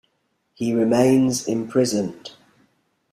He 0.55 0.73
remains 0.73 1.47
imprisoned. 1.47 2.31